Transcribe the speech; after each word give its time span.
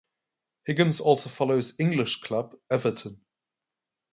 Higgins 0.65 0.99
also 0.99 1.29
follows 1.29 1.79
English 1.79 2.21
club 2.21 2.55
Everton. 2.71 3.21